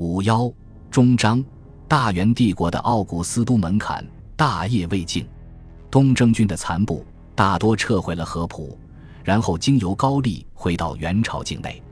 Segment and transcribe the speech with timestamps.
[0.00, 0.50] 五幺
[0.90, 1.44] 终章，
[1.86, 4.02] 大元帝国的奥古斯都门槛
[4.34, 5.28] 大业未竟，
[5.90, 8.78] 东征军的残部大多撤回了河浦，
[9.22, 11.82] 然后经由高丽回到元朝境内。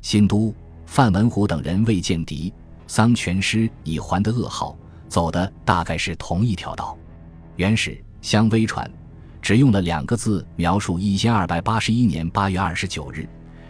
[0.00, 0.52] 新都
[0.86, 2.52] 范文虎等人未见敌，
[2.88, 4.76] 桑全师已还的噩耗，
[5.08, 6.98] 走的大概是同一条道。
[7.54, 8.90] 元始相微传，
[9.40, 13.28] 只用了两个字描述一千二百八十一年八月二十九日，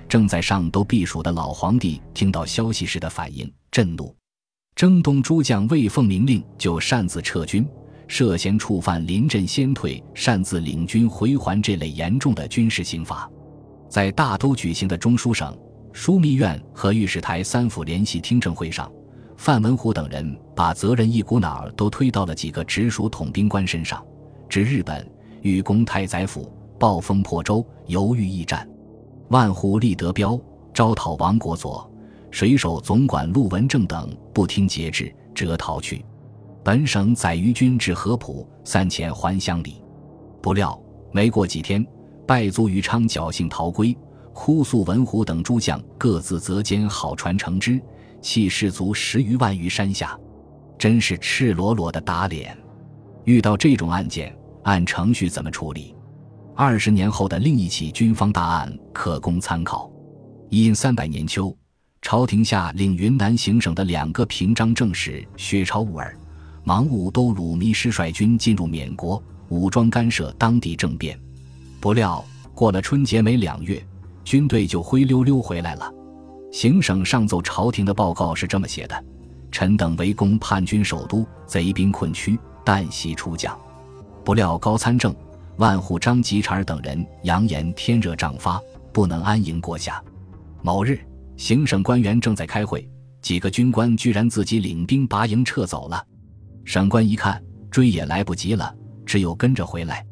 [0.08, 3.52] 正在上都避暑的老皇帝听到消息时的反应。
[3.72, 4.14] 震怒，
[4.74, 7.66] 征东诸将未奉明令就擅自撤军，
[8.06, 13.26] 涉嫌触犯临阵先退、擅自领军回还这类严重的军事刑罚。
[13.88, 15.58] 在大都举行的中书省、
[15.94, 18.92] 枢密院和御史台三府联席听证会上，
[19.38, 24.04] 范文虎等人把责任一股脑儿都推到了几个直属统兵官身上，
[24.50, 25.10] 指日本
[25.40, 28.68] 欲攻太宰府、暴风破州，犹豫驿站；
[29.28, 30.38] 万户立德彪
[30.74, 31.90] 招讨王国佐。
[32.32, 36.04] 水手总管陆文正等不听节制，折逃去。
[36.64, 39.84] 本省载余军至合浦，散遣还乡里。
[40.40, 40.76] 不料
[41.12, 41.86] 没过几天，
[42.26, 43.96] 败卒余昌侥幸逃归，
[44.32, 47.78] 哭诉文虎等诸将各自择间好船乘之，
[48.22, 50.18] 弃士卒十余万于山下，
[50.78, 52.56] 真是赤裸裸的打脸。
[53.24, 55.94] 遇到这种案件，按程序怎么处理？
[56.56, 59.92] 二十年后的另一起军方大案可供参考。
[60.48, 61.54] 因三百年秋。
[62.02, 66.18] 朝廷下令云南行省的两个平章政使薛超、兀儿、
[66.66, 71.18] 盲兀都鲁迷失率军进入缅国，武装干涉当地政变。
[71.80, 72.22] 不料
[72.54, 73.82] 过了春节没两月，
[74.24, 75.90] 军队就灰溜溜回来了。
[76.50, 79.04] 行省上奏朝廷的报告是这么写的
[79.50, 83.56] ：“臣等围攻叛军首都，贼兵困区，旦夕出将。
[84.24, 85.14] 不料高参政、
[85.56, 88.60] 万户张吉察尔等人扬言天热瘴发，
[88.92, 90.02] 不能安营过夏。
[90.62, 90.98] 某日。”
[91.36, 92.88] 行省官员正在开会，
[93.20, 96.04] 几个军官居然自己领兵拔营撤走了。
[96.64, 100.06] 省官一看，追也来不及了，只有跟着回来。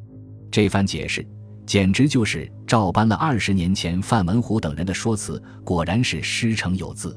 [0.51, 1.25] 这番解释，
[1.65, 7.17] 简直就是照搬了二十年前范文虎等人的说辞，果然是师承有字。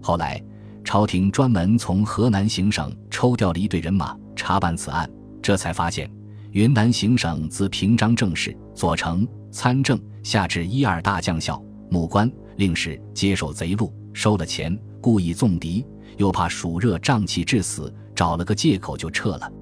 [0.00, 0.42] 后来，
[0.82, 5.08] 朝廷专门从河南行省抽调了一队人马查办此案，
[5.42, 6.10] 这才发现
[6.52, 12.30] 云南行省自平章政事、左丞、参政下至一二大将校、武官。
[12.56, 15.84] 令使接受贼禄，收了钱，故意纵敌，
[16.16, 19.52] 又怕暑热胀气致死，找了个借口就撤了。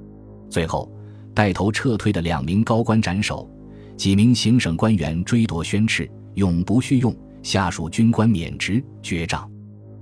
[0.48, 0.90] 最后，
[1.34, 3.48] 带头撤退的两名高官斩首，
[3.96, 7.12] 几名行省官员追夺宣敕，永不续用；
[7.42, 9.48] 下属军官免职绝账。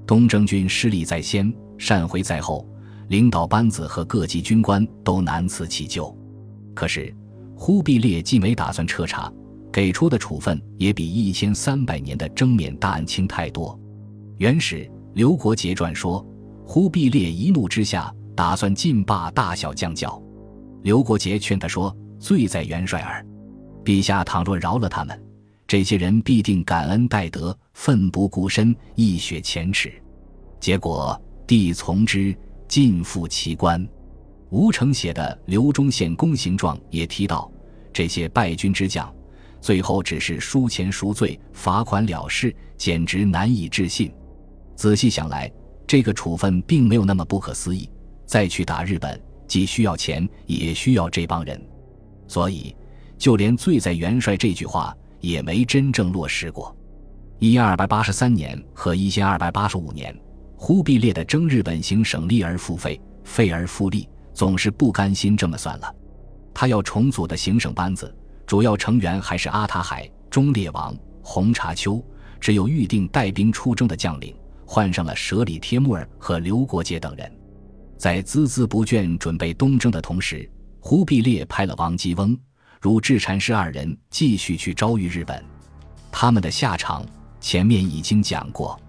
[0.07, 2.67] 东征军失利在先，善回在后，
[3.09, 6.17] 领导班子和各级军官都难辞其咎。
[6.75, 7.15] 可是，
[7.55, 9.31] 忽必烈既没打算彻查。
[9.73, 13.79] 给出的处分也比一千三百年的征缅大案轻太多。
[14.39, 16.25] 元始刘国杰传说，
[16.65, 20.21] 忽必烈一怒之下打算尽罢大小将校。
[20.83, 23.25] 刘国杰劝他说：“罪在元帅耳，
[23.85, 25.21] 陛下倘若饶了他们，
[25.67, 29.93] 这些人必定感恩戴德，奋不顾身，一雪前耻。
[30.61, 32.37] 结果帝从之，
[32.69, 33.87] 尽复其官。”
[34.51, 37.51] 吴承写的《刘忠献公行状》也提到，
[37.93, 39.13] 这些败军之将。
[39.61, 44.13] 最后只是输钱赎罪、罚款了事，简直难以置信。
[44.77, 45.51] 仔细想来，
[45.87, 47.91] 这个处分并没有那么不可思议。
[48.25, 51.61] 再去打日本，既需要钱，也需要这帮人，
[52.27, 52.77] 所以
[53.17, 56.77] 就连“罪在元帅”这句话也没真正落实过。
[57.39, 60.15] 一二八八十三年和一千二百八十五年，
[60.57, 65.95] 忽必烈的征日本行省利而复费，费而复利，总是不甘心这么算了。
[66.53, 68.15] 他要重组的行省班子。
[68.49, 72.03] 主要成员还是阿塔海、忠烈王、红茶丘，
[72.41, 77.31] 只有预定带兵出征的将领换上了舍里帖木儿和刘国杰等人，
[77.99, 80.51] 在孜孜不倦准备东征的同时，
[80.81, 82.35] 忽必烈派了王吉翁、
[82.81, 85.45] 如智禅师二人继续去招谕日本。
[86.11, 87.05] 他们的下场
[87.43, 88.81] 前面已经讲过，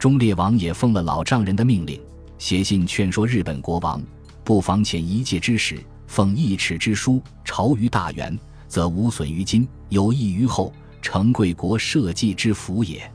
[0.00, 2.00] 忠烈王也奉了老丈人的命令，
[2.38, 4.02] 写信劝说日本国王，
[4.42, 8.36] 不妨遣一介之使，奉一尺之书，朝于大元。
[8.68, 13.10] 则无损于今，有益于后，成贵国社稷之福也。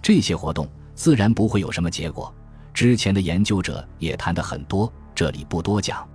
[0.00, 2.32] 这些活动自然不会有什么结果。
[2.72, 6.06] 之前的研究者也谈得很多，这里不多讲。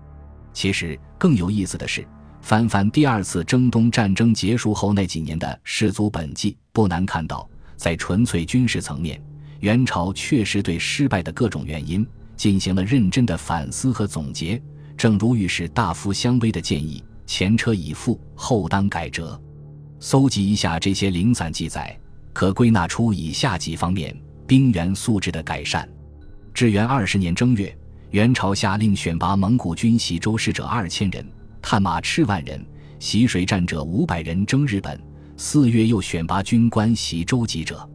[0.54, 2.06] 其实更有意思的是，
[2.42, 9.22] 翻翻第二次征东战争结束后那几年的士族本纪，不难看到，在纯粹军事层面，
[9.60, 12.06] 元朝确实对失败的各种原因
[12.36, 14.62] 进行了认真的反思和总结。
[14.96, 17.04] 正如御史大夫相威的建议。
[17.26, 19.40] 前车已覆，后当改辙。
[20.00, 21.98] 搜集一下这些零散记载，
[22.34, 24.16] 可归纳出以下几方面
[24.48, 25.88] 兵员素质的改善：
[26.54, 27.78] 至元二十年正月，
[28.10, 31.26] 元朝下令选拔蒙古军袭州使者二千人，
[31.62, 32.66] 探马赤万人，
[33.00, 35.00] 袭水战者五百人征日本。
[35.38, 37.90] 四月又选拔军官袭州籍者。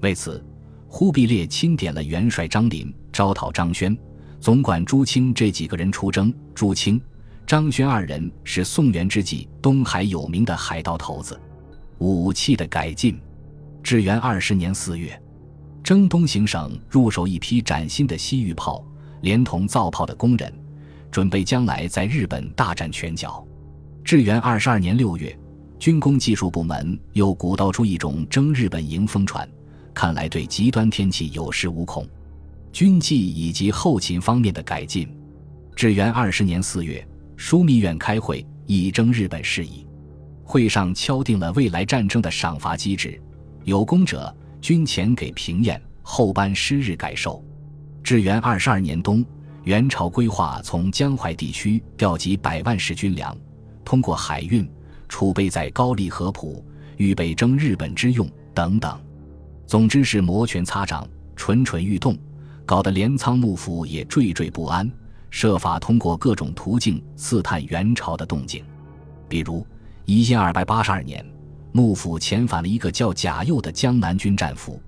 [0.00, 0.44] 为此，
[0.88, 3.96] 忽必烈钦点了元帅张林，招讨张轩、
[4.40, 6.34] 总管朱清这几个人出征。
[6.54, 7.00] 朱清、
[7.52, 11.38] 张轩二人是宋元之际东海有名的海盗头子。
[11.98, 13.20] 武器的改进。
[13.82, 15.22] 至元二十年四月，
[15.84, 18.82] 征东行省入手一批崭新的西域炮，
[19.20, 20.50] 连同造炮的工人，
[21.10, 23.46] 准备将来在日本大展拳脚。
[24.02, 25.38] 至元二十二年六月。
[25.78, 29.46] 军工技术部门又鼓捣出一种征日本迎风船，
[29.92, 32.08] 看来对极端天气有恃无恐。
[32.72, 35.06] 军纪以及后勤方面的改进。
[35.76, 37.06] 至元二十年四月，
[37.42, 39.84] 枢密院开会议征日本事宜，
[40.44, 43.20] 会上敲定了未来战争的赏罚机制：
[43.64, 47.44] 有功者军前给平验，后颁失日改授。
[48.00, 49.24] 至元二十二年冬，
[49.64, 53.36] 元朝规划从江淮地区调集百万石军粮，
[53.84, 54.66] 通过海运。
[55.08, 56.64] 储备在高丽河浦，
[56.96, 58.98] 预备征日本之用等等，
[59.66, 62.16] 总之是摩拳擦掌，蠢蠢欲动，
[62.64, 64.88] 搞得镰仓幕府也惴惴不安，
[65.32, 68.62] 设法通过各种途径刺探元朝的动静。
[69.28, 69.66] 比如，
[70.04, 71.26] 一千二百八十二年，
[71.72, 74.80] 幕府遣返了一个叫贾佑的江南军战俘。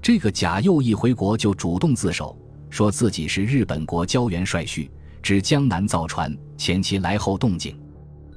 [0.00, 2.36] 这个贾佑一回国就主动自首，
[2.70, 4.90] 说自己是日本国胶原帅婿，
[5.22, 7.78] 指江南造船，前期来后动静，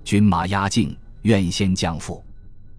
[0.03, 0.95] 军马压境。
[1.21, 2.23] 愿先降服。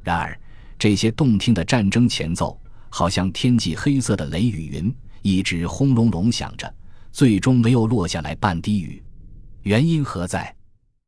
[0.05, 0.39] 然而，
[0.79, 2.57] 这些动听的战争前奏，
[2.89, 6.73] 好像天际黑色的雷雨云，一直轰隆隆响着，
[7.17, 9.03] 最终没有落下来半滴雨。
[9.63, 10.56] 原因何在？